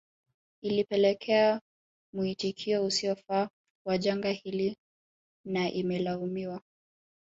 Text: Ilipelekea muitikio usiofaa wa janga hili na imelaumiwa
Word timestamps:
Ilipelekea 0.61 1.61
muitikio 2.13 2.85
usiofaa 2.85 3.49
wa 3.85 3.97
janga 3.97 4.29
hili 4.31 4.77
na 5.45 5.71
imelaumiwa 5.71 6.61